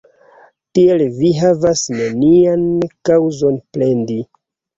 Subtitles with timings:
[0.77, 2.65] Tial vi havas nenian
[3.11, 4.19] kaŭzon plendi.